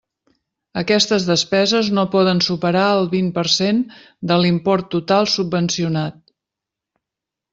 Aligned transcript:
Aquestes 0.81 1.25
despeses 1.31 1.89
no 1.97 2.05
poden 2.15 2.41
superar 2.45 2.85
el 2.95 3.05
vint 3.11 3.29
per 3.37 3.45
cent 3.57 3.83
de 4.31 4.37
l'import 4.45 4.89
total 4.97 5.29
subvencionat. 5.37 6.19